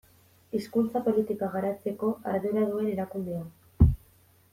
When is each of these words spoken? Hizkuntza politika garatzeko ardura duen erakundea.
Hizkuntza 0.59 1.01
politika 1.07 1.49
garatzeko 1.55 2.09
ardura 2.31 2.63
duen 2.71 2.89
erakundea. 2.95 3.91